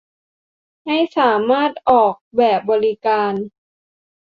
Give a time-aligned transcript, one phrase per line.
[0.85, 3.33] ให้สามารถออกแบบบริการ